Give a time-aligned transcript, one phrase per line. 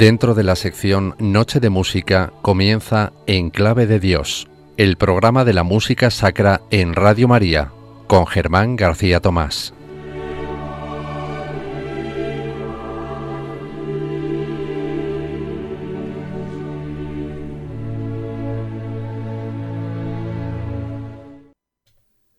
[0.00, 4.48] Dentro de la sección Noche de Música comienza En Clave de Dios,
[4.78, 7.70] el programa de la música sacra en Radio María,
[8.06, 9.74] con Germán García Tomás.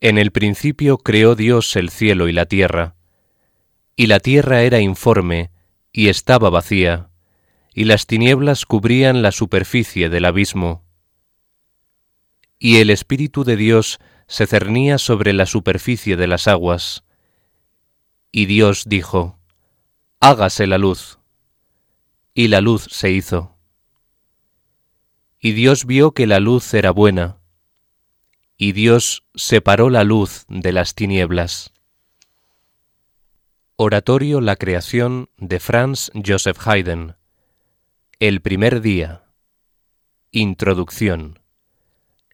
[0.00, 2.96] En el principio creó Dios el cielo y la tierra,
[3.94, 5.52] y la tierra era informe,
[5.92, 7.11] y estaba vacía,
[7.74, 10.84] y las tinieblas cubrían la superficie del abismo.
[12.58, 17.04] Y el Espíritu de Dios se cernía sobre la superficie de las aguas.
[18.30, 19.38] Y Dios dijo,
[20.20, 21.18] Hágase la luz.
[22.34, 23.56] Y la luz se hizo.
[25.40, 27.42] Y Dios vio que la luz era buena
[28.62, 31.72] y Dios separó la luz de las tinieblas.
[33.74, 37.16] Oratorio La creación de Franz Joseph Haydn.
[38.24, 39.24] El primer día.
[40.30, 41.40] Introducción.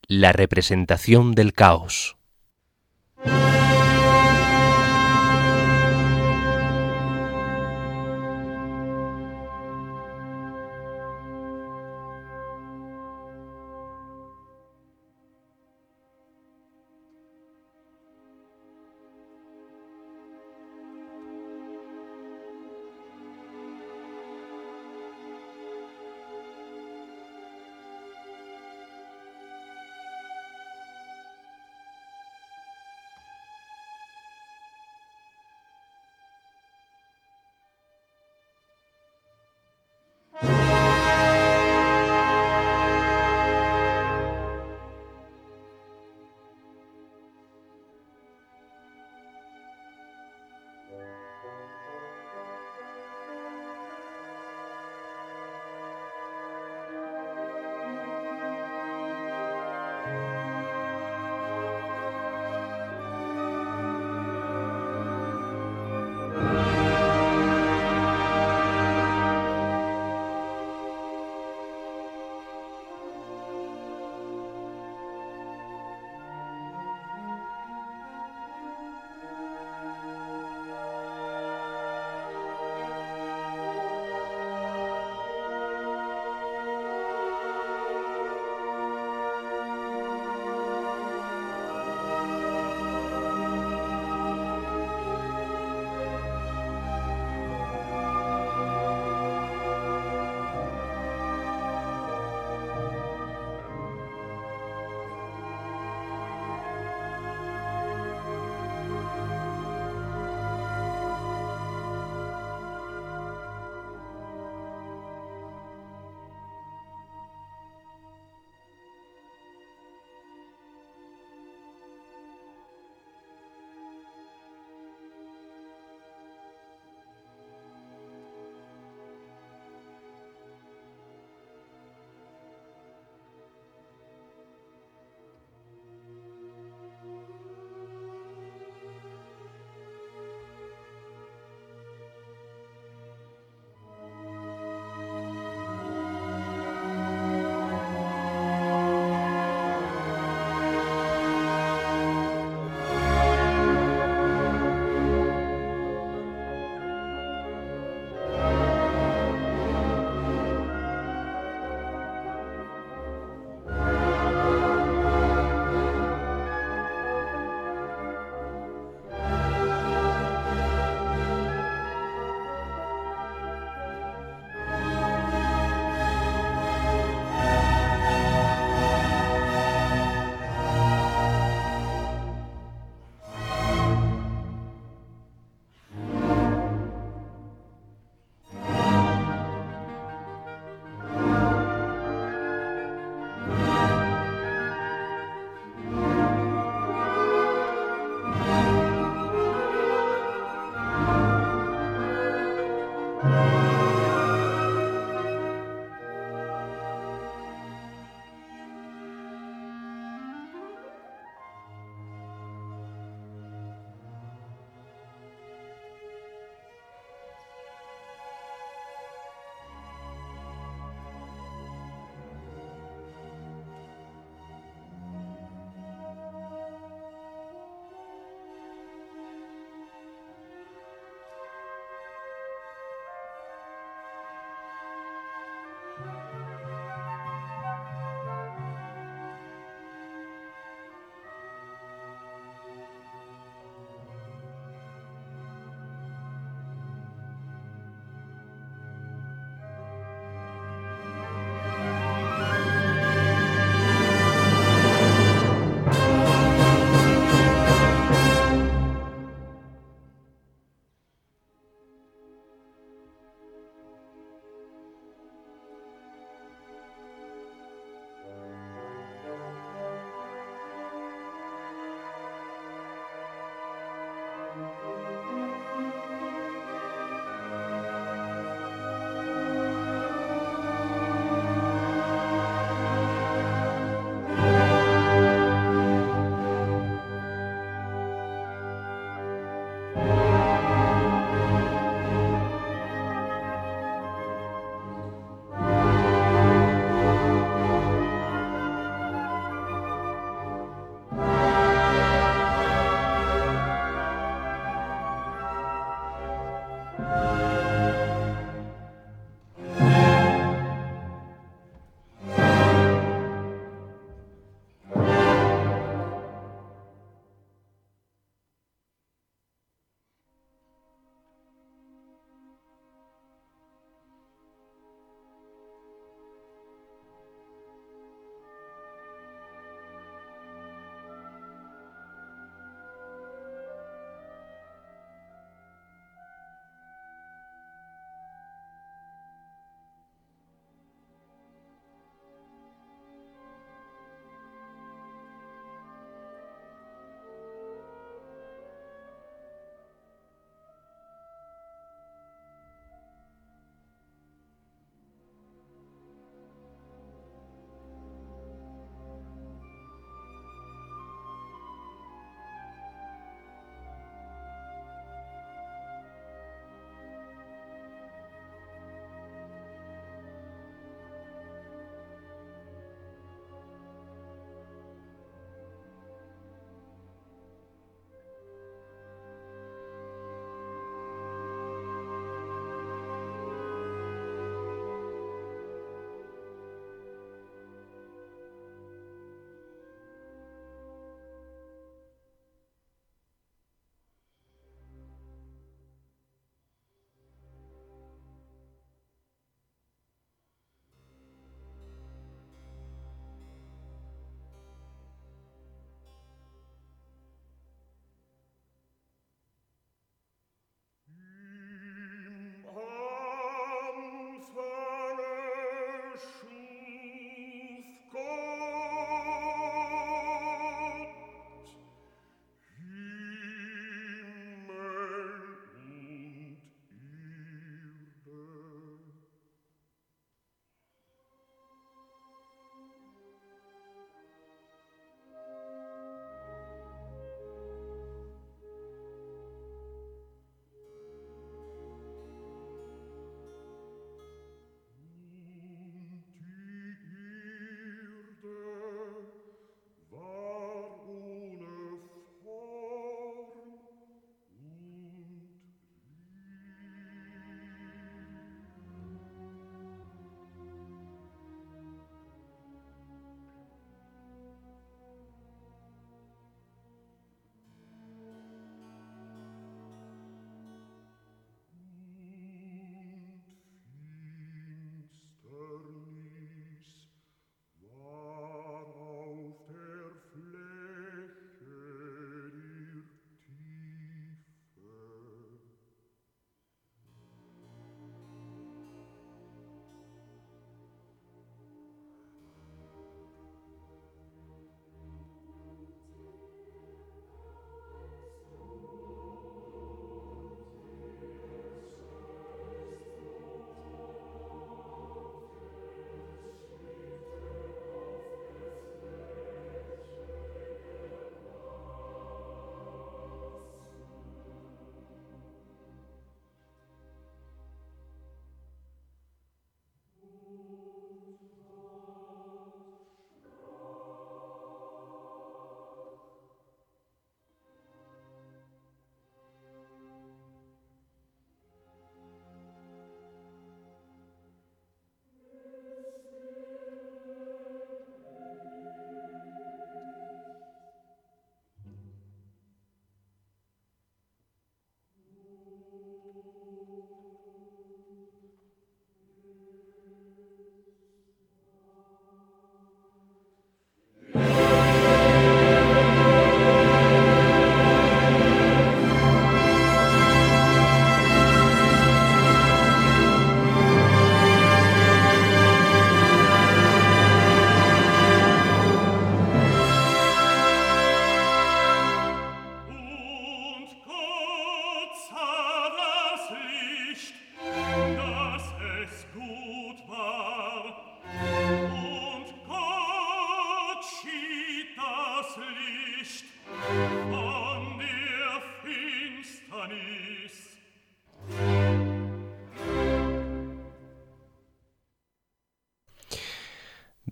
[0.06, 2.19] La representación del caos.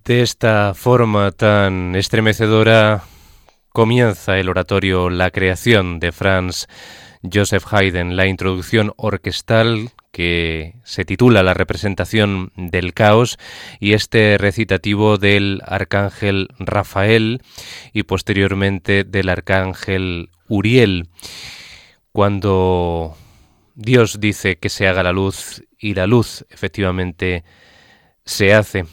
[0.06, 3.02] De esta forma tan estremecedora
[3.70, 6.68] comienza el oratorio La creación de Franz
[7.24, 13.36] Joseph Haydn, la introducción orquestal que se titula La representación del caos
[13.80, 17.42] y este recitativo del arcángel Rafael
[17.92, 21.08] y posteriormente del arcángel Uriel.
[22.12, 23.16] Cuando
[23.74, 27.42] Dios dice que se haga la luz y la luz efectivamente
[28.24, 28.84] se hace.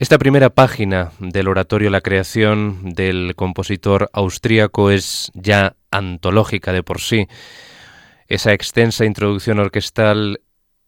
[0.00, 7.00] Esta primera página del oratorio La creación del compositor austríaco es ya antológica de por
[7.00, 7.28] sí.
[8.26, 10.40] Esa extensa introducción orquestal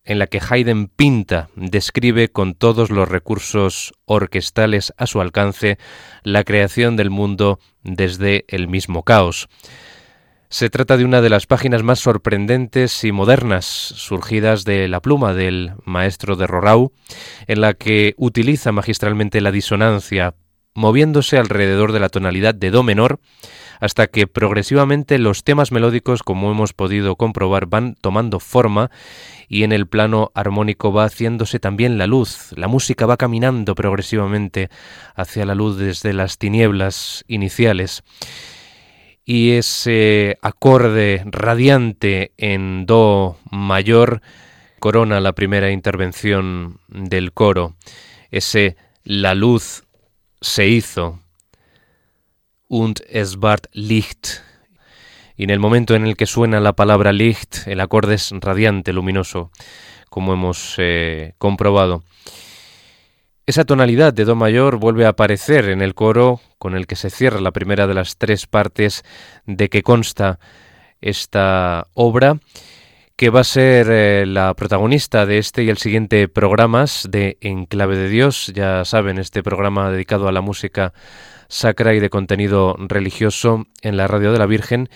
[0.03, 5.79] en la que Haydn pinta, describe con todos los recursos orquestales a su alcance
[6.25, 9.49] la creación del mundo desde el mismo caos.
[10.49, 15.35] Se trata de una de las páginas más sorprendentes y modernas surgidas de la pluma
[15.35, 16.93] del maestro de Rorau,
[17.49, 20.35] en la que utiliza magistralmente la disonancia,
[20.73, 23.19] moviéndose alrededor de la tonalidad de Do menor,
[23.81, 28.93] hasta que progresivamente los temas melódicos, como hemos podido comprobar, van tomando forma
[29.49, 32.53] y en el plano armónico va haciéndose también la luz.
[32.57, 34.71] La música va caminando progresivamente
[35.17, 38.05] hacia la luz desde las tinieblas iniciales
[39.27, 44.23] y ese acorde radiante en Do mayor
[44.79, 47.75] corona la primera intervención del coro,
[48.31, 49.85] ese La luz
[50.41, 51.21] se hizo,
[52.69, 54.29] und es ward Licht.
[55.37, 58.93] Y en el momento en el que suena la palabra Licht, el acorde es radiante,
[58.93, 59.51] luminoso,
[60.09, 62.05] como hemos eh, comprobado.
[63.49, 67.11] Esa tonalidad de Do mayor vuelve a aparecer en el coro con el que se
[67.11, 69.05] cierra la primera de las tres partes
[69.47, 70.41] de que consta
[71.01, 72.41] esta obra,
[73.15, 77.97] que va a ser eh, la protagonista de este y el siguiente programas de Enclave
[77.97, 78.51] de Dios.
[78.53, 80.93] Ya saben, este programa dedicado a la música
[81.47, 84.89] sacra y de contenido religioso en la Radio de la Virgen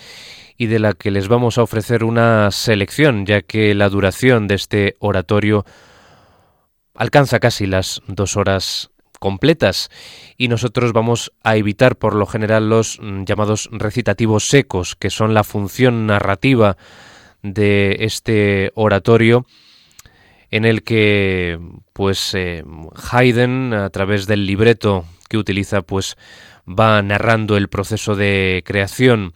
[0.57, 4.55] y de la que les vamos a ofrecer una selección, ya que la duración de
[4.55, 5.63] este oratorio
[6.95, 9.89] alcanza casi las dos horas completas.
[10.37, 15.33] Y nosotros vamos a evitar por lo general los mm, llamados recitativos secos, que son
[15.33, 16.77] la función narrativa
[17.43, 19.45] de este oratorio
[20.51, 21.59] en el que
[21.93, 22.63] pues eh,
[23.11, 26.17] Haydn a través del libreto que utiliza pues
[26.67, 29.33] va narrando el proceso de creación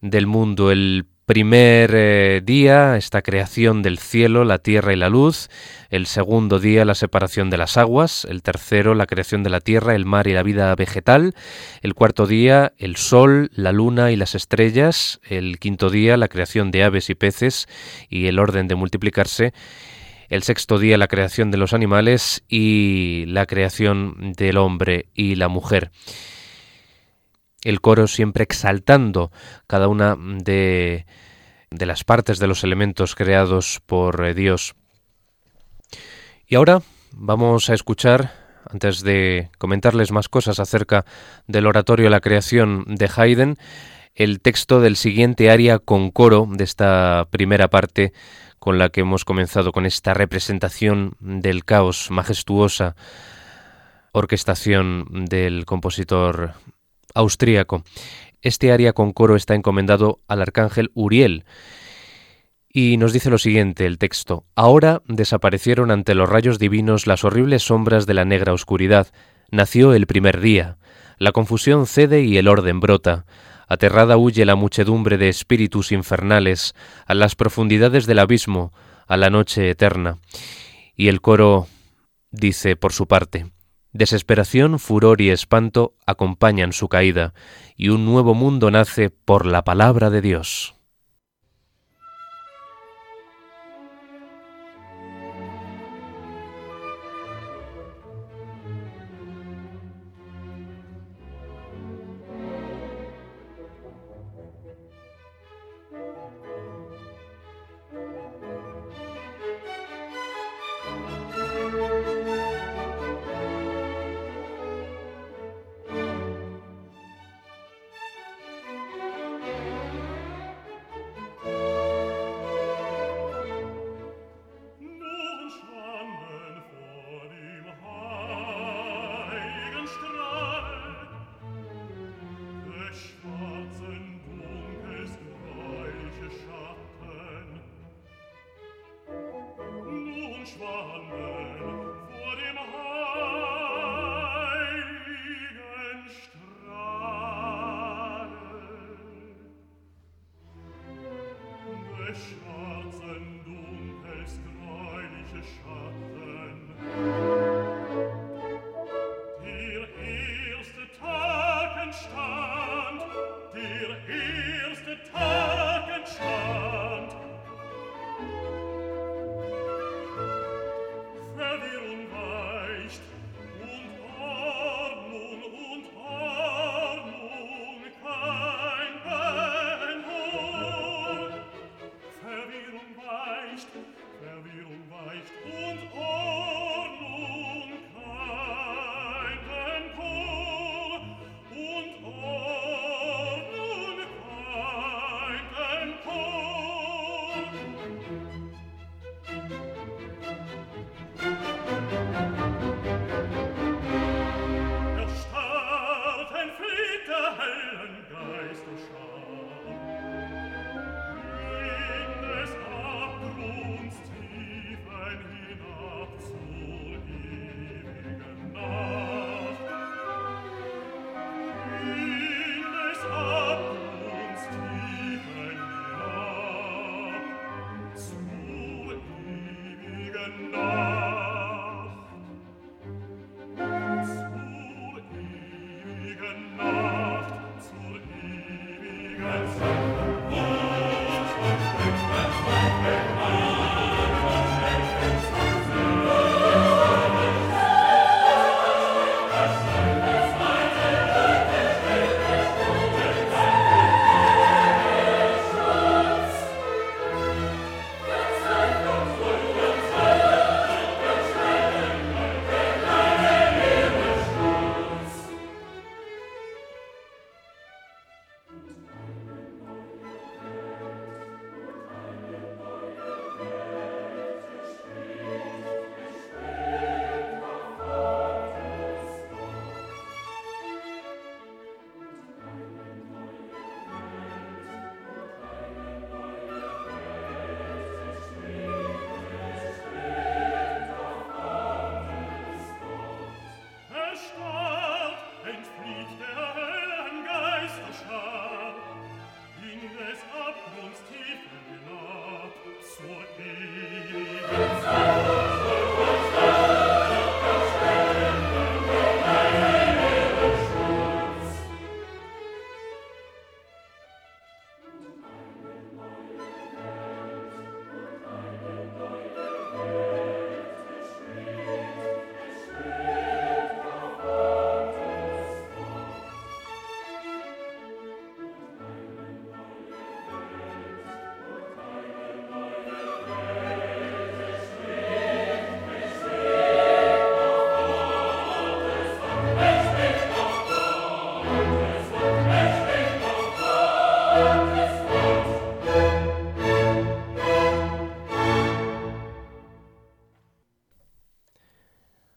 [0.00, 5.48] del mundo, el primer eh, día, esta creación del cielo, la tierra y la luz,
[5.88, 9.94] el segundo día, la separación de las aguas, el tercero, la creación de la tierra,
[9.94, 11.36] el mar y la vida vegetal,
[11.82, 16.72] el cuarto día, el sol, la luna y las estrellas, el quinto día, la creación
[16.72, 17.68] de aves y peces
[18.08, 19.52] y el orden de multiplicarse,
[20.30, 25.46] el sexto día, la creación de los animales y la creación del hombre y la
[25.46, 25.92] mujer
[27.62, 29.30] el coro siempre exaltando
[29.66, 31.06] cada una de,
[31.70, 34.74] de las partes de los elementos creados por eh, Dios.
[36.46, 38.32] Y ahora vamos a escuchar,
[38.68, 41.04] antes de comentarles más cosas acerca
[41.46, 43.56] del oratorio La creación de Haydn,
[44.14, 48.12] el texto del siguiente aria con coro de esta primera parte
[48.58, 52.96] con la que hemos comenzado con esta representación del caos majestuosa
[54.12, 56.54] orquestación del compositor
[57.14, 57.84] austríaco.
[58.42, 61.44] Este aria con coro está encomendado al arcángel Uriel.
[62.72, 64.44] Y nos dice lo siguiente el texto.
[64.54, 69.08] Ahora desaparecieron ante los rayos divinos las horribles sombras de la negra oscuridad.
[69.50, 70.78] Nació el primer día.
[71.18, 73.26] La confusión cede y el orden brota.
[73.66, 76.74] Aterrada huye la muchedumbre de espíritus infernales
[77.06, 78.72] a las profundidades del abismo,
[79.06, 80.18] a la noche eterna.
[80.96, 81.66] Y el coro
[82.30, 83.46] dice por su parte,
[83.92, 87.34] Desesperación, furor y espanto acompañan su caída,
[87.76, 90.79] y un nuevo mundo nace por la palabra de Dios.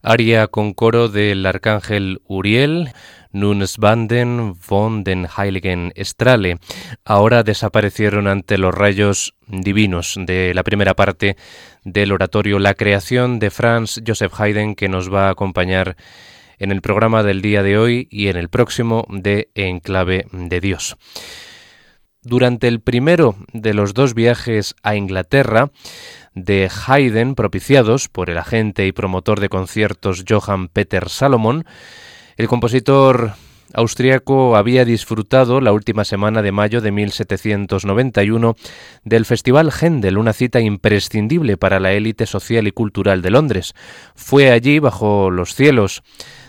[0.03, 2.91] Aria con coro del arcángel Uriel,
[3.31, 6.57] Nuns Banden von den Heiligen Strahle.
[7.05, 11.37] Ahora desaparecieron ante los rayos divinos de la primera parte
[11.83, 15.95] del oratorio La creación de Franz Joseph Haydn que nos va a acompañar
[16.59, 20.97] en el programa del día de hoy y en el próximo de Enclave de Dios.
[22.21, 25.71] Durante el primero de los dos viajes a Inglaterra,
[26.35, 31.65] de Haydn propiciados por el agente y promotor de conciertos Johann Peter Salomon,
[32.37, 33.33] el compositor
[33.73, 38.55] austriaco había disfrutado la última semana de mayo de 1791
[39.03, 43.73] del Festival Händel, una cita imprescindible para la élite social y cultural de Londres.
[44.15, 46.03] Fue allí, bajo los cielos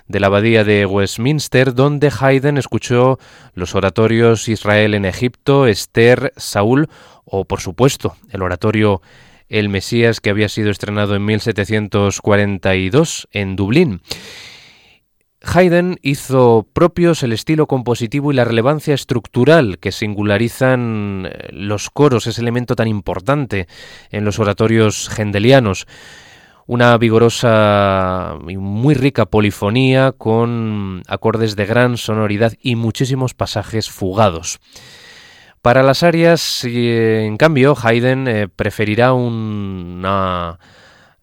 [0.06, 3.18] de la abadía de Westminster, donde Haydn escuchó
[3.54, 6.88] los oratorios Israel en Egipto, Esther, Saúl
[7.24, 9.00] o, por supuesto, el oratorio
[9.48, 14.00] el Mesías que había sido estrenado en 1742 en Dublín.
[15.46, 22.26] Haydn hizo propios el estilo compositivo y la relevancia estructural que singularizan eh, los coros,
[22.26, 23.68] ese elemento tan importante
[24.10, 25.86] en los oratorios gendelianos.
[26.66, 34.60] Una vigorosa y muy rica polifonía con acordes de gran sonoridad y muchísimos pasajes fugados.
[35.64, 40.58] Para las arias, en cambio, Haydn eh, preferirá una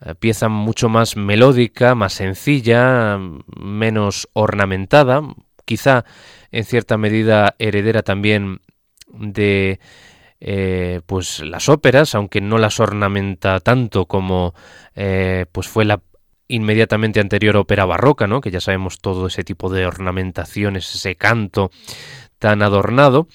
[0.03, 5.21] eh, pieza mucho más melódica, más sencilla, menos ornamentada,
[5.63, 6.05] quizá
[6.51, 8.61] en cierta medida heredera también
[9.09, 9.79] de
[10.39, 14.55] eh, pues las óperas, aunque no las ornamenta tanto como
[15.51, 16.01] pues fue la
[16.47, 18.41] inmediatamente anterior ópera barroca, ¿no?
[18.41, 21.69] que ya sabemos todo ese tipo de ornamentaciones, ese canto
[22.39, 23.27] tan adornado.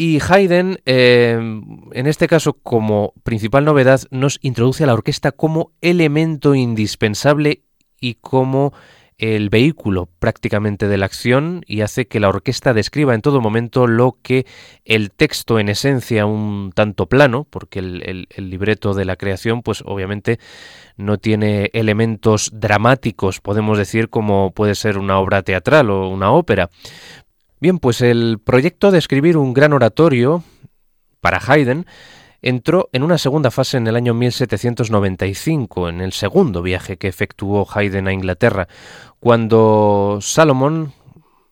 [0.00, 5.72] Y Haydn, eh, en este caso, como principal novedad, nos introduce a la orquesta como
[5.82, 7.64] elemento indispensable
[8.00, 8.72] y como
[9.18, 13.86] el vehículo prácticamente de la acción y hace que la orquesta describa en todo momento
[13.86, 14.46] lo que
[14.86, 20.38] el texto en esencia un tanto plano, porque el, libreto de la creación pues obviamente
[20.96, 26.70] no tiene elementos dramáticos, podemos decir como puede ser una obra teatral o una ópera.
[27.60, 30.42] Bien, pues el proyecto de escribir un gran oratorio
[31.20, 31.84] para Haydn
[32.40, 37.68] entró en una segunda fase en el año 1795, en el segundo viaje que efectuó
[37.70, 38.66] Haydn a Inglaterra,
[39.18, 40.94] cuando Salomón,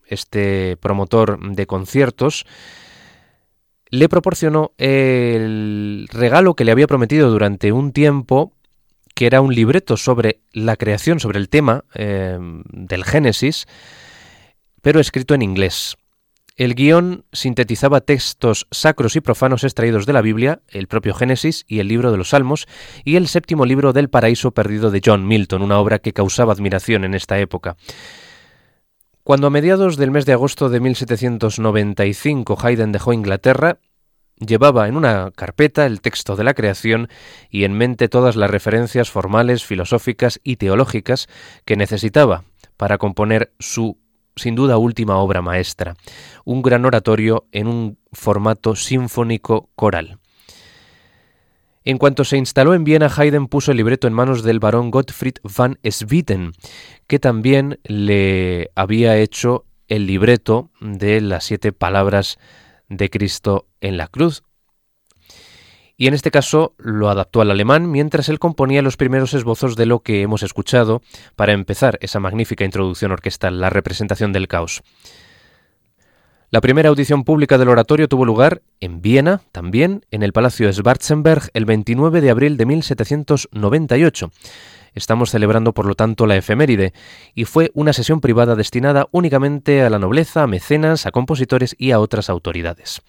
[0.06, 2.46] este promotor de conciertos,
[3.90, 8.54] le proporcionó el regalo que le había prometido durante un tiempo,
[9.14, 12.38] que era un libreto sobre la creación, sobre el tema eh,
[12.70, 13.66] del Génesis,
[14.88, 15.98] pero escrito en inglés.
[16.56, 21.80] El guion sintetizaba textos sacros y profanos extraídos de la Biblia, el propio Génesis y
[21.80, 22.66] el libro de los Salmos,
[23.04, 27.04] y el séptimo libro del Paraíso Perdido de John Milton, una obra que causaba admiración
[27.04, 27.76] en esta época.
[29.24, 33.80] Cuando a mediados del mes de agosto de 1795 Haydn dejó Inglaterra,
[34.36, 37.10] llevaba en una carpeta el texto de la creación
[37.50, 41.28] y en mente todas las referencias formales, filosóficas y teológicas
[41.66, 42.44] que necesitaba
[42.78, 43.98] para componer su
[44.38, 45.96] sin duda última obra maestra,
[46.44, 50.18] un gran oratorio en un formato sinfónico coral.
[51.84, 55.36] En cuanto se instaló en Viena, Haydn puso el libreto en manos del barón Gottfried
[55.42, 56.52] van Swieten,
[57.06, 62.38] que también le había hecho el libreto de las siete palabras
[62.88, 64.42] de Cristo en la cruz,
[65.98, 69.84] y en este caso lo adaptó al alemán mientras él componía los primeros esbozos de
[69.84, 71.02] lo que hemos escuchado
[71.34, 74.82] para empezar esa magnífica introducción orquestal, la representación del caos.
[76.50, 81.50] La primera audición pública del oratorio tuvo lugar en Viena, también en el Palacio Schwarzenberg,
[81.52, 84.30] el 29 de abril de 1798.
[84.94, 86.94] Estamos celebrando, por lo tanto, la efeméride,
[87.34, 91.90] y fue una sesión privada destinada únicamente a la nobleza, a mecenas, a compositores y
[91.90, 93.02] a otras autoridades.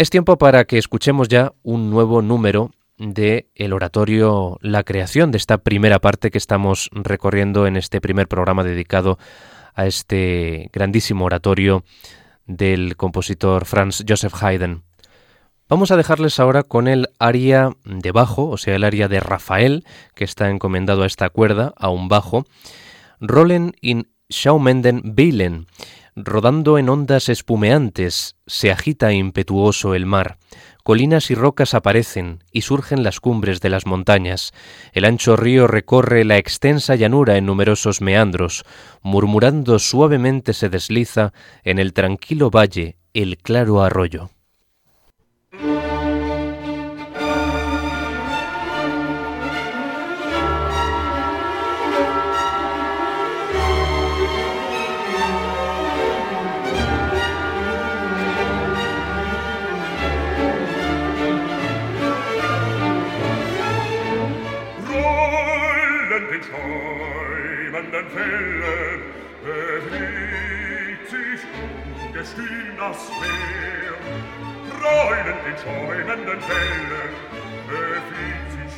[0.00, 5.36] Es tiempo para que escuchemos ya un nuevo número de el oratorio La creación de
[5.36, 9.18] esta primera parte que estamos recorriendo en este primer programa dedicado
[9.74, 11.84] a este grandísimo oratorio
[12.46, 14.84] del compositor Franz Joseph Haydn.
[15.68, 19.84] Vamos a dejarles ahora con el aria de bajo, o sea, el aria de Rafael,
[20.14, 22.46] que está encomendado a esta cuerda, a un bajo,
[23.20, 25.66] Rollen in Schaumenden Beilen,
[26.16, 30.38] Rodando en ondas espumeantes, se agita impetuoso el mar.
[30.82, 34.52] Colinas y rocas aparecen y surgen las cumbres de las montañas.
[34.92, 38.64] El ancho río recorre la extensa llanura en numerosos meandros.
[39.02, 41.32] Murmurando suavemente se desliza
[41.64, 44.30] en el tranquilo valle el claro arroyo.
[72.80, 73.92] das Meer.
[74.82, 77.12] Reunen den schäumenden Wellen,
[77.68, 78.76] befiehlt sich,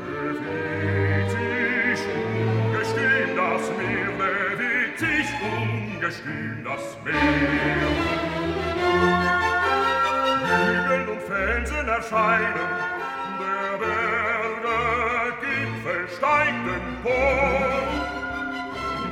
[0.00, 7.14] befiehlt sich ungestüm das Meer, bewegt sich ungestüm das Meer.
[10.48, 12.70] Hügel und Felsen erscheinen,
[13.40, 14.78] der Berge
[15.42, 17.82] Gipfel steigt empor,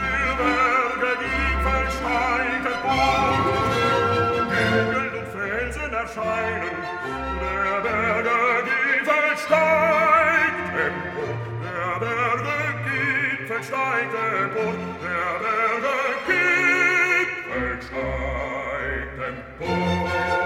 [0.01, 3.72] der Berge Gipfel steigt empor,
[6.03, 6.77] erscheinen
[7.41, 20.42] der Berge Gipfel steigt empor der Berge Gipfel steigt empor der Berge Gipfel steigt empor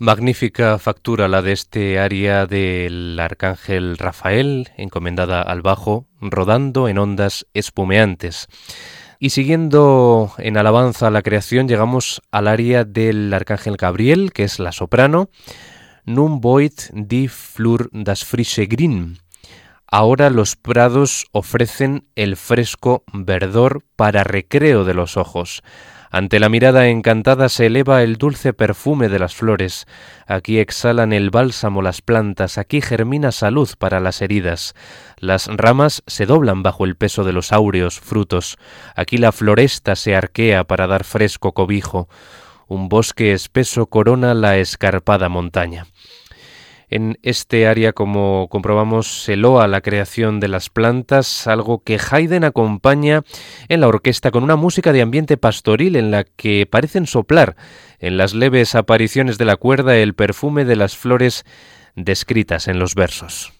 [0.00, 7.48] Magnífica factura la de este aria del arcángel Rafael, encomendada al bajo, rodando en ondas
[7.52, 8.46] espumeantes.
[9.18, 14.60] Y siguiendo en alabanza a la creación, llegamos al aria del arcángel Gabriel, que es
[14.60, 15.30] la soprano,
[16.04, 19.18] Nun voit die Flur das frische Grün.
[19.90, 25.62] Ahora los prados ofrecen el fresco verdor para recreo de los ojos.
[26.10, 29.86] Ante la mirada encantada se eleva el dulce perfume de las flores.
[30.26, 34.74] Aquí exhalan el bálsamo las plantas, aquí germina salud para las heridas.
[35.18, 38.58] Las ramas se doblan bajo el peso de los áureos frutos.
[38.94, 42.08] Aquí la floresta se arquea para dar fresco cobijo.
[42.66, 45.86] Un bosque espeso corona la escarpada montaña.
[46.90, 52.44] En este área, como comprobamos, se loa la creación de las plantas, algo que Haydn
[52.44, 53.22] acompaña
[53.68, 57.56] en la orquesta con una música de ambiente pastoril en la que parecen soplar
[57.98, 61.44] en las leves apariciones de la cuerda el perfume de las flores
[61.94, 63.57] descritas en los versos.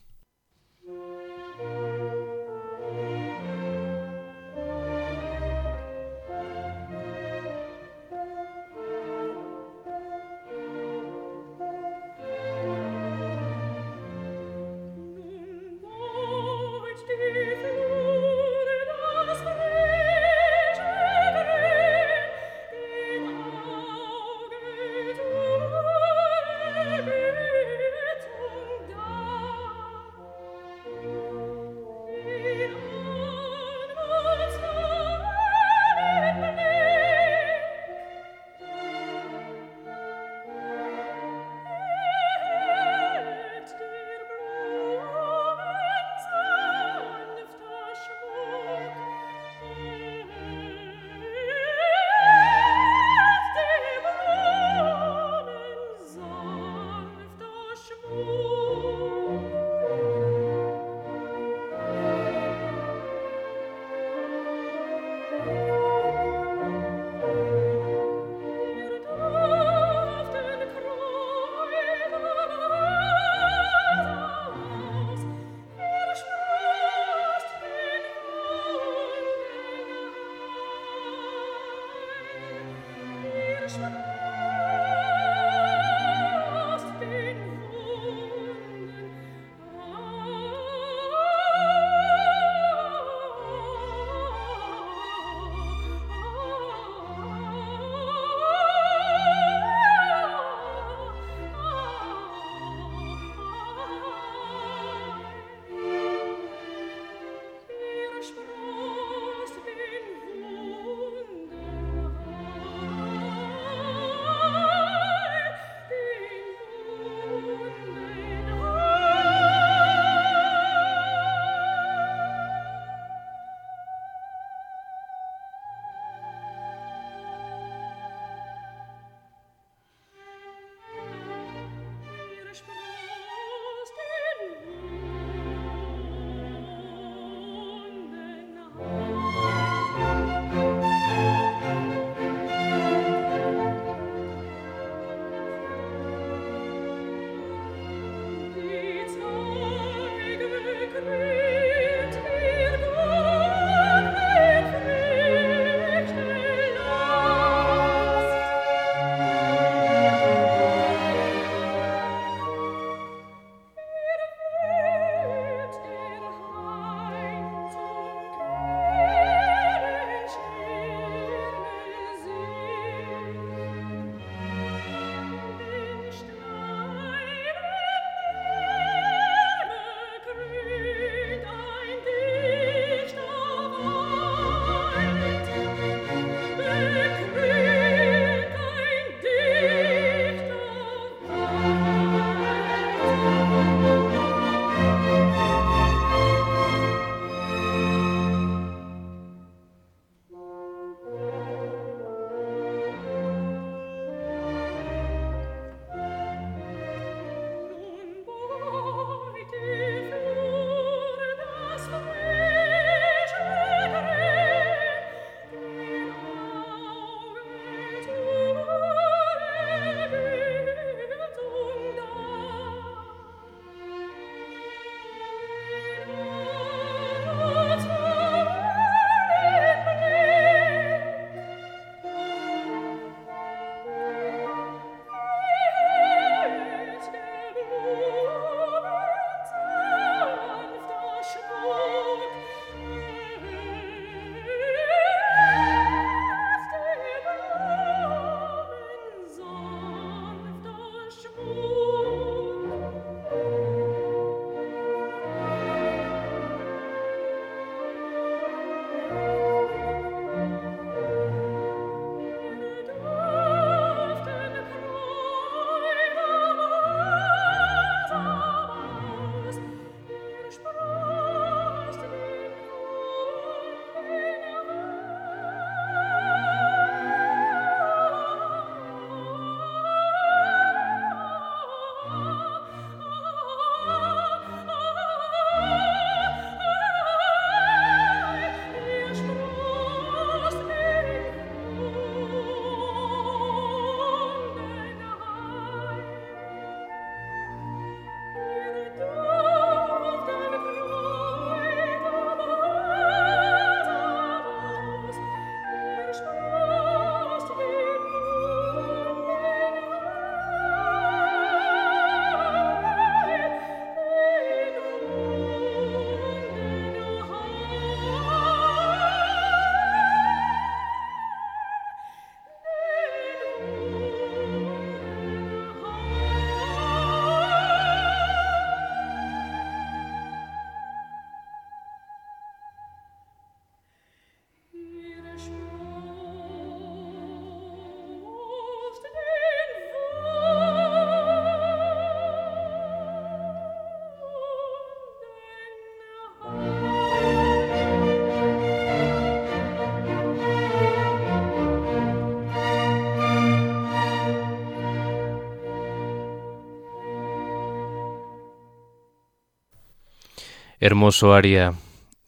[360.89, 361.75] Hermoso aria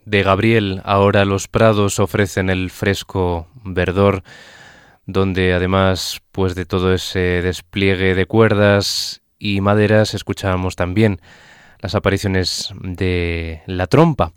[0.04, 4.22] de Gabriel, ahora los prados ofrecen el fresco verdor,
[5.06, 11.22] donde además pues de todo ese despliegue de cuerdas y maderas escuchábamos también
[11.78, 14.34] las apariciones de la trompa.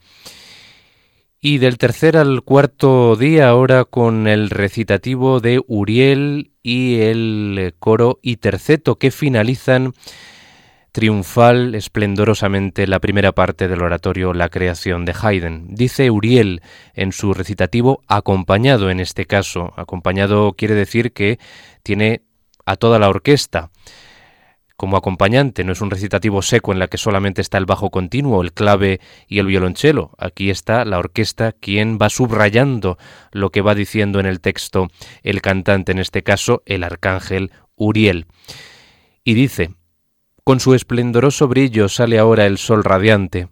[1.41, 8.19] Y del tercer al cuarto día ahora con el recitativo de Uriel y el coro
[8.21, 9.91] y terceto que finalizan
[10.93, 15.75] triunfal, esplendorosamente la primera parte del oratorio La creación de Haydn.
[15.75, 16.61] Dice Uriel
[16.93, 19.73] en su recitativo acompañado en este caso.
[19.75, 21.39] Acompañado quiere decir que
[21.81, 22.21] tiene
[22.65, 23.71] a toda la orquesta
[24.75, 28.41] como acompañante, no es un recitativo seco en la que solamente está el bajo continuo,
[28.41, 30.11] el clave y el violonchelo.
[30.17, 32.97] Aquí está la orquesta quien va subrayando
[33.31, 34.89] lo que va diciendo en el texto
[35.21, 38.25] el cantante, en este caso el arcángel Uriel.
[39.23, 39.73] Y dice,
[40.43, 43.47] con su esplendoroso brillo sale ahora el sol radiante,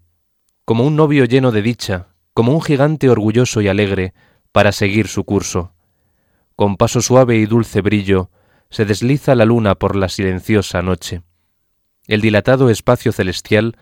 [0.66, 4.14] como un novio lleno de dicha, como un gigante orgulloso y alegre,
[4.52, 5.74] para seguir su curso.
[6.58, 8.30] Con paso suave y dulce brillo,
[8.70, 11.22] se desliza la luna por la silenciosa noche.
[12.08, 13.78] El dilatado espacio celestial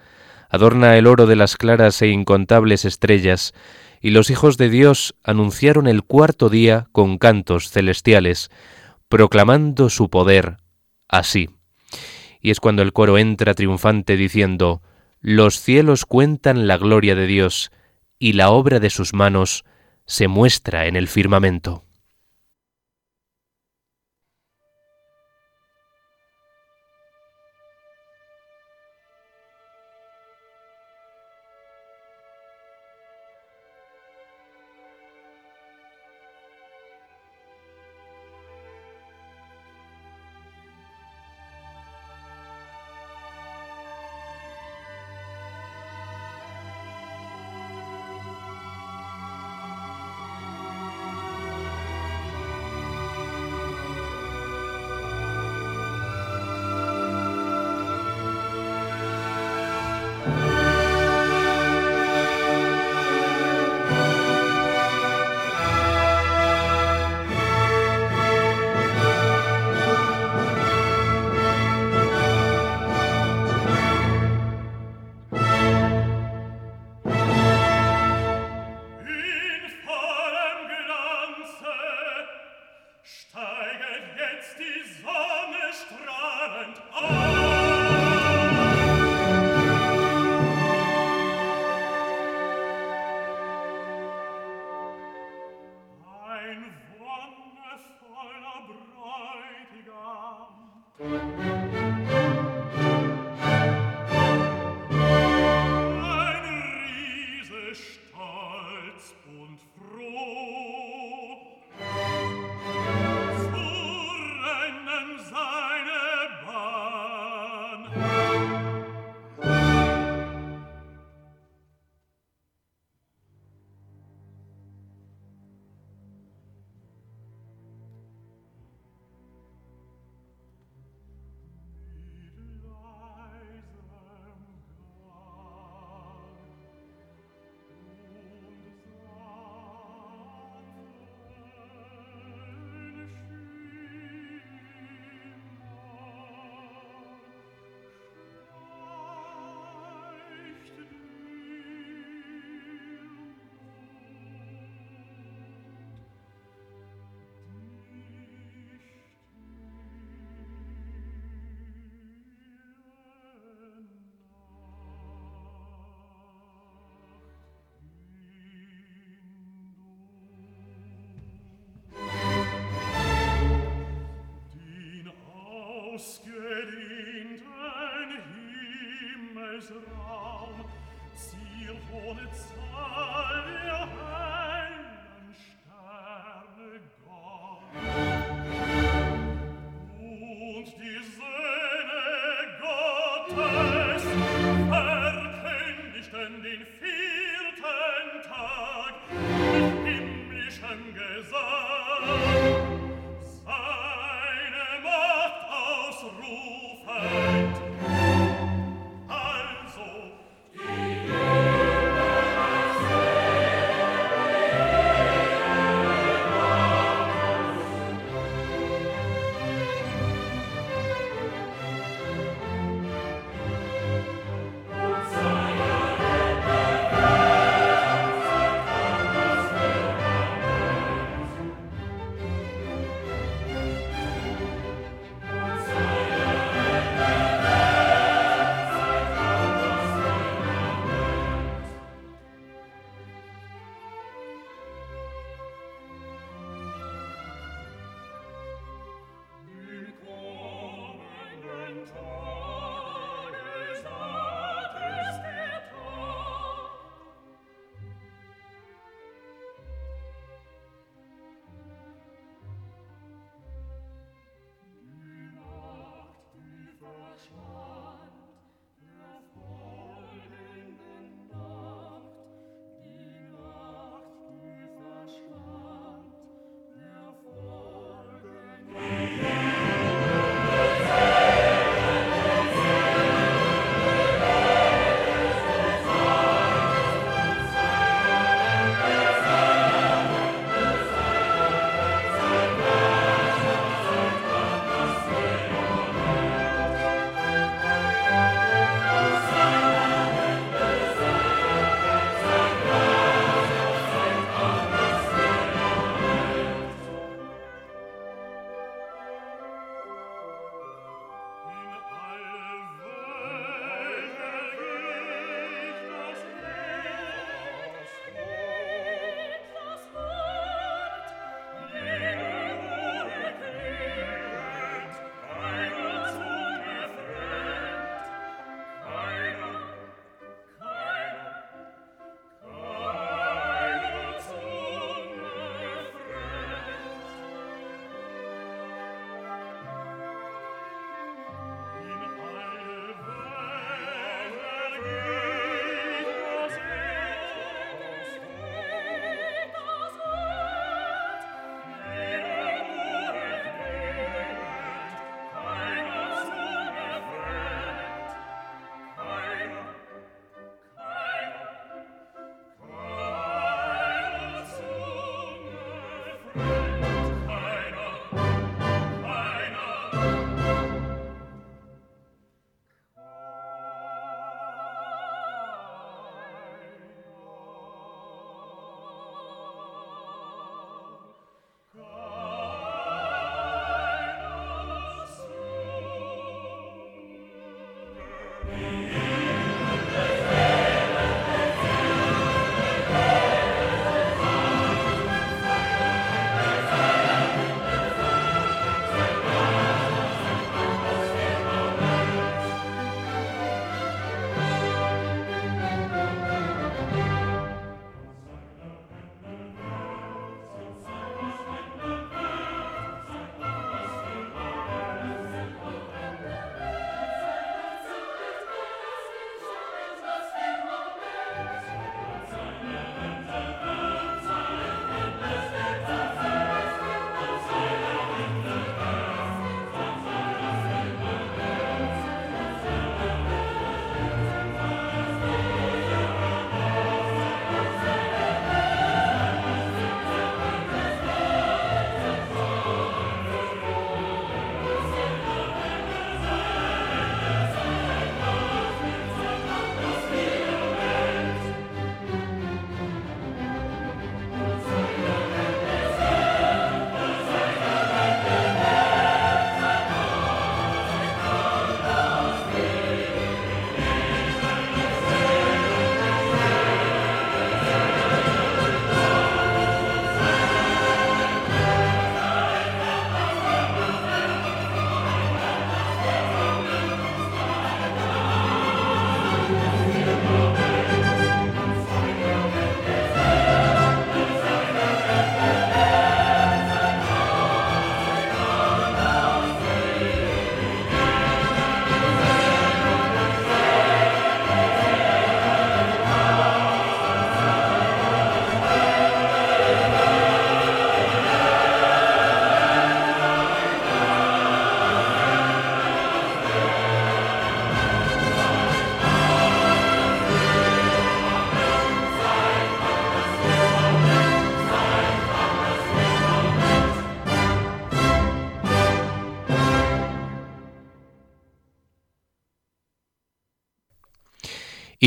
[0.49, 3.53] adorna el oro de las claras e incontables estrellas,
[4.01, 8.51] y los hijos de Dios anunciaron el cuarto día con cantos celestiales,
[9.09, 10.57] proclamando su poder
[11.07, 11.49] así
[12.41, 14.81] y es cuando el coro entra triunfante diciendo,
[15.21, 17.71] Los cielos cuentan la gloria de Dios,
[18.17, 19.65] y la obra de sus manos
[20.05, 21.85] se muestra en el firmamento.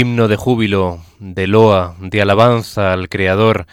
[0.02, 3.66] Himno de júbilo, de loa, de alabanza al Creador,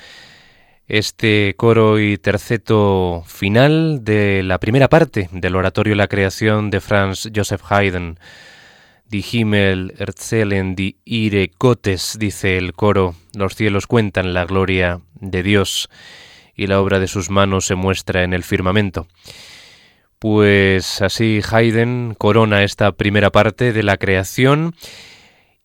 [0.88, 7.30] este coro y terceto final de la primera parte del oratorio La creación de Franz
[7.36, 8.20] Joseph Haydn.
[9.10, 15.42] Die Himmel erzählen die ihre Gottes, dice el coro, los cielos cuentan la gloria de
[15.42, 15.90] Dios
[16.56, 19.08] y la obra de sus manos se muestra en el firmamento.
[20.20, 24.76] Pues así Haydn corona esta primera parte de la creación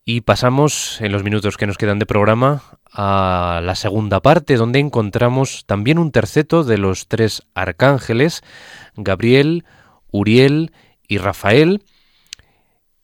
[0.05, 4.79] y pasamos en los minutos que nos quedan de programa a la segunda parte donde
[4.79, 8.43] encontramos también un terceto de los tres arcángeles,
[8.97, 9.65] Gabriel,
[10.11, 10.73] Uriel
[11.09, 11.83] y Rafael,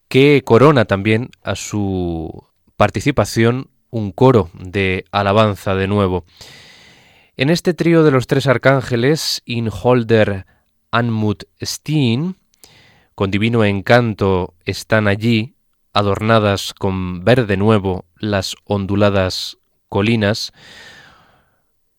[0.09, 2.45] que corona también a su
[2.77, 6.25] participación un coro de alabanza de nuevo.
[7.37, 10.45] En este trío de los tres arcángeles, Inholder,
[10.91, 12.37] Anmut, Steen,
[13.15, 15.55] con divino encanto están allí,
[15.93, 20.53] adornadas con verde nuevo las onduladas colinas.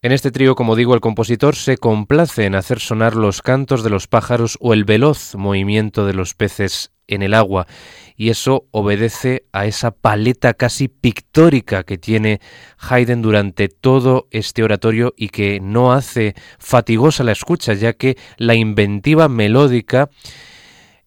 [0.01, 3.91] En este trío, como digo, el compositor se complace en hacer sonar los cantos de
[3.91, 7.67] los pájaros o el veloz movimiento de los peces en el agua,
[8.15, 12.39] y eso obedece a esa paleta casi pictórica que tiene
[12.79, 18.55] Haydn durante todo este oratorio y que no hace fatigosa la escucha, ya que la
[18.55, 20.09] inventiva melódica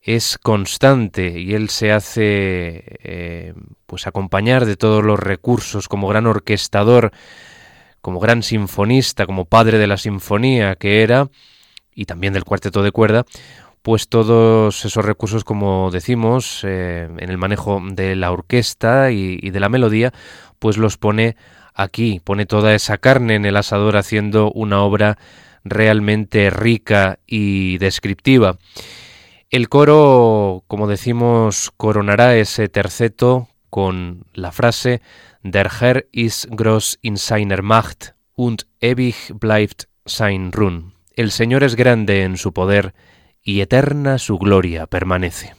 [0.05, 3.55] es constante y él se hace eh,
[3.87, 7.11] pues acompañar de todos los recursos como gran orquestador,
[8.03, 11.31] como gran sinfonista, como padre de la sinfonía que era
[11.95, 13.25] y también del cuarteto de cuerda,
[13.81, 19.51] pues todos esos recursos, como decimos, eh, en el manejo de la orquesta y, y
[19.51, 20.13] de la melodía,
[20.59, 21.37] pues los pone
[21.73, 25.17] aquí, pone toda esa carne en el asador haciendo una obra
[25.65, 28.59] realmente rica y descriptiva.
[29.55, 35.01] El coro, como decimos, coronará ese terceto con la frase
[35.45, 40.95] Der Herr ist groß in seiner Macht und ewig bleibt sein Ruhm.
[41.15, 42.95] El Señor es grande en su poder
[43.45, 45.55] y eterna su gloria permanece.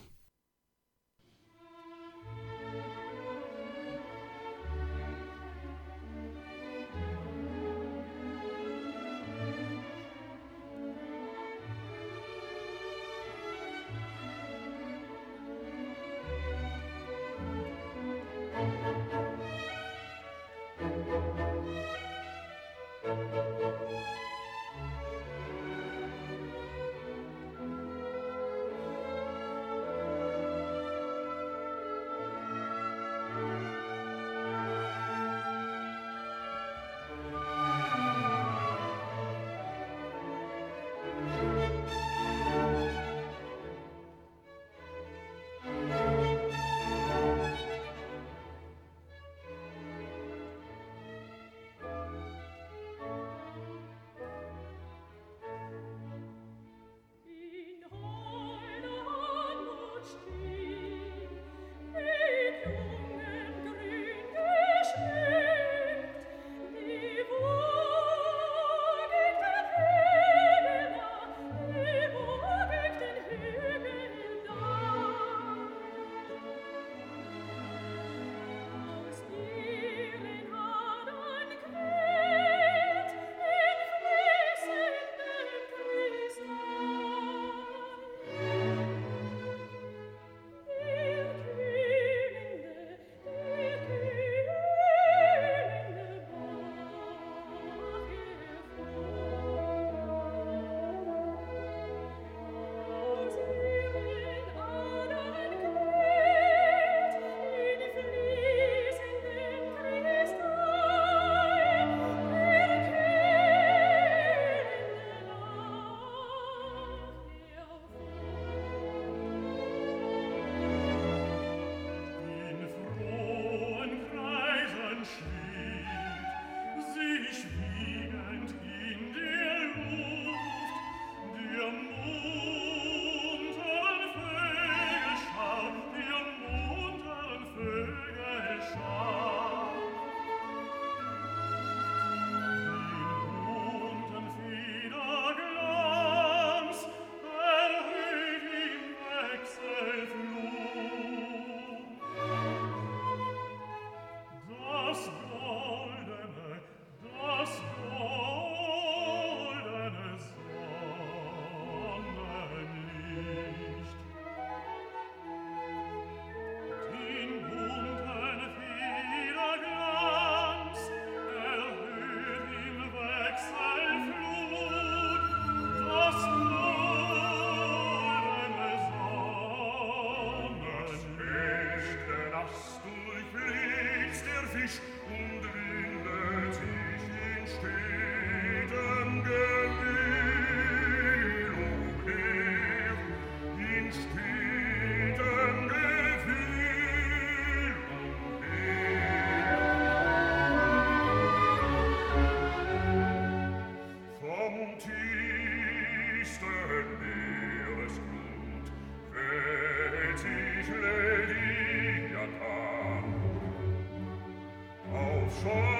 [215.42, 215.75] schon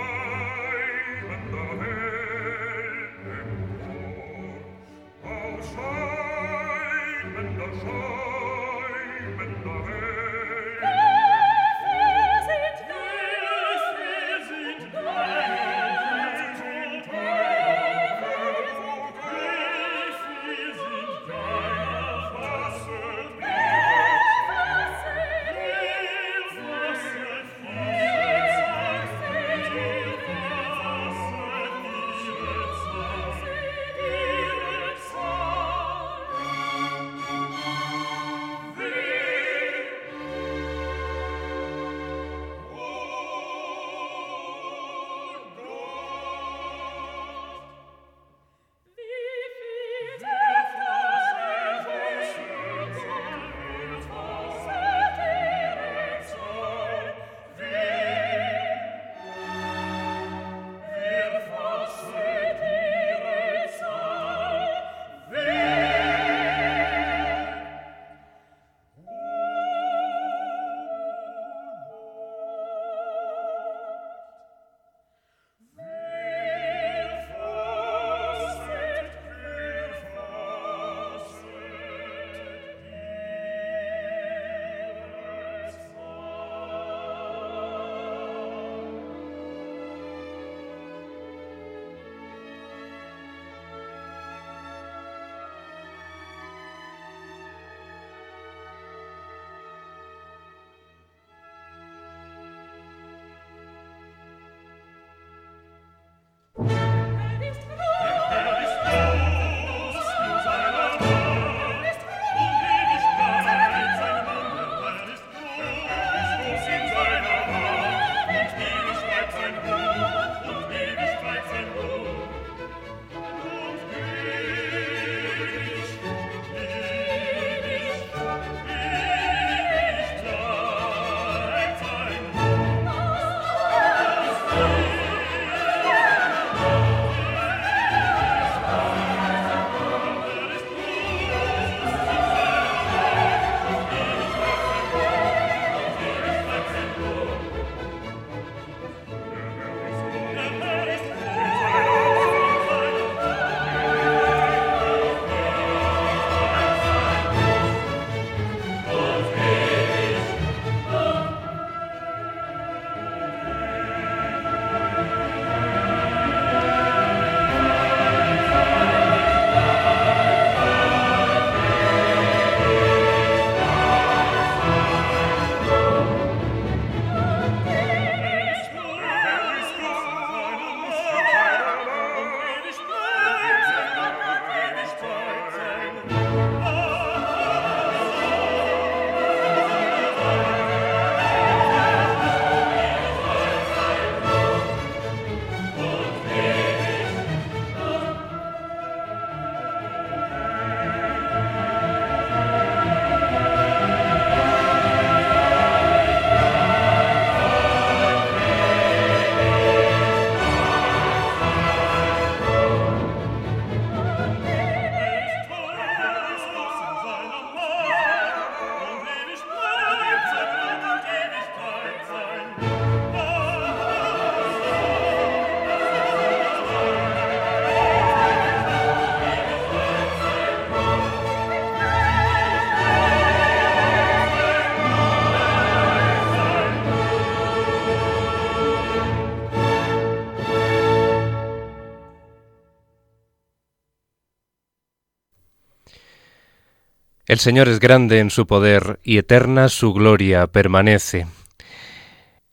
[247.36, 251.28] El Señor es grande en su poder y eterna su gloria permanece.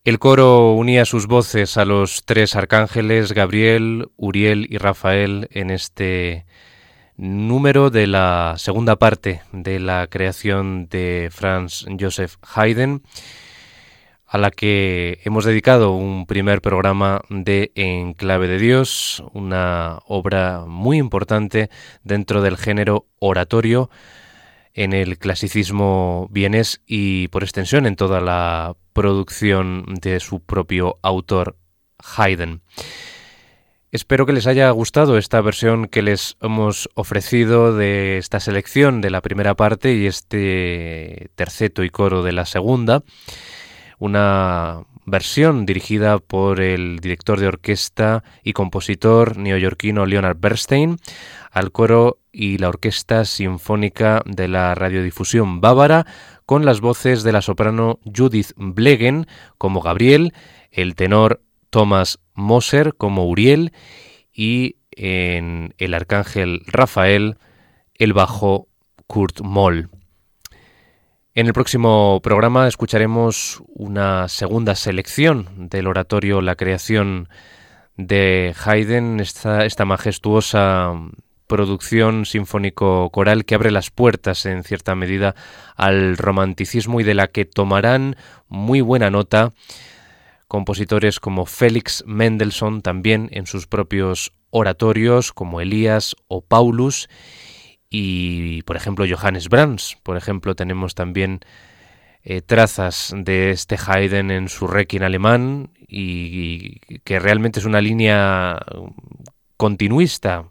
[0.03, 6.47] El coro unía sus voces a los tres arcángeles Gabriel, Uriel y Rafael en este
[7.16, 13.05] número de la segunda parte de la creación de Franz Joseph Haydn,
[14.26, 20.64] a la que hemos dedicado un primer programa de En clave de Dios, una obra
[20.66, 21.70] muy importante
[22.03, 23.89] dentro del género oratorio
[24.75, 31.57] en el clasicismo vienés y por extensión en toda la producción de su propio autor
[31.99, 32.62] Haydn.
[33.91, 39.11] Espero que les haya gustado esta versión que les hemos ofrecido de esta selección de
[39.11, 43.03] la primera parte y este terceto y coro de la segunda.
[43.99, 50.99] Una versión dirigida por el director de orquesta y compositor neoyorquino Leonard Bernstein
[51.51, 56.07] al coro y la orquesta sinfónica de la radiodifusión bávara
[56.47, 59.27] con las voces de la soprano Judith Blegen
[59.59, 60.33] como Gabriel,
[60.71, 63.73] el tenor Thomas Moser como Uriel
[64.33, 67.37] y en el arcángel Rafael
[67.95, 68.69] el bajo
[69.07, 69.91] Kurt Moll.
[71.35, 77.30] En el próximo programa escucharemos una segunda selección del oratorio La creación
[77.97, 80.93] de Haydn, esta, majestuosa
[81.47, 85.35] producción sinfónico-coral que abre las puertas en cierta medida
[85.74, 88.16] al romanticismo y de la que tomarán
[88.49, 89.55] muy buena nota
[90.49, 97.09] compositores como Félix Mendelssohn también en sus propios oratorios como Elías o Paulus
[97.93, 99.99] y por ejemplo Johannes Brahms.
[100.03, 101.40] Por ejemplo tenemos también
[102.24, 108.59] eh, trazas de este Haydn en su Requiem alemán y, que realmente es una línea
[109.59, 110.47] continuista,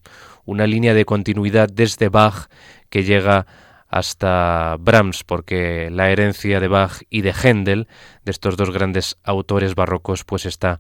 [0.46, 2.48] una línea de continuidad desde Bach
[2.90, 3.48] que llega
[3.88, 7.88] hasta Brahms, porque la herencia de Bach y de Händel,
[8.24, 10.80] de estos dos grandes autores barrocos, pues está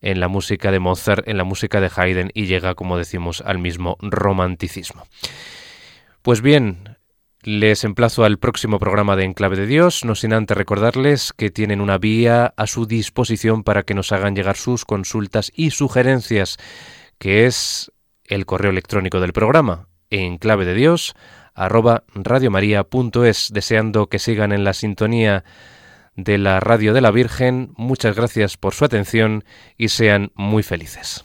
[0.00, 3.58] en la música de Mozart, en la música de Haydn y llega, como decimos, al
[3.58, 5.04] mismo romanticismo.
[6.22, 6.96] Pues bien,
[7.42, 11.80] les emplazo al próximo programa de Enclave de Dios, no sin antes recordarles que tienen
[11.80, 16.56] una vía a su disposición para que nos hagan llegar sus consultas y sugerencias,
[17.18, 17.92] que es
[18.24, 21.14] el correo electrónico del programa, enclave de Dios,
[21.54, 25.44] arroba radiomaria.es, deseando que sigan en la sintonía
[26.16, 27.72] de la radio de la Virgen.
[27.76, 29.44] Muchas gracias por su atención
[29.76, 31.24] y sean muy felices.